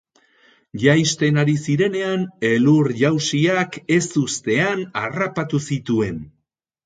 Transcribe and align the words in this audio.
Jaisten 0.83 1.35
ari 1.41 1.53
zirenean, 1.65 2.23
elur-jausiak 2.49 3.77
ezustean 3.97 4.83
harrapatu 5.03 5.61
zituen. 5.71 6.19